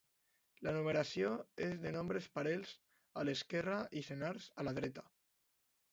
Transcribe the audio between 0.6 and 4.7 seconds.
La numeració és de nombres parells a l'esquerra i senars a